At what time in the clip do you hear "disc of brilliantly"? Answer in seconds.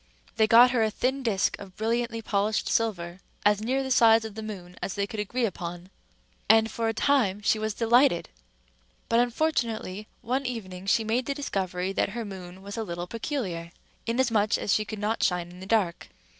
1.21-2.23